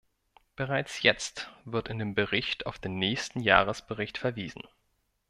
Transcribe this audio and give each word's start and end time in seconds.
Bereits 0.55 1.03
jetzt 1.03 1.51
wird 1.63 1.87
in 1.87 1.99
dem 1.99 2.15
Bericht 2.15 2.65
auf 2.65 2.79
den 2.79 2.97
nächsten 2.97 3.39
Jahresbericht 3.39 4.17
verwiesen. 4.17 4.63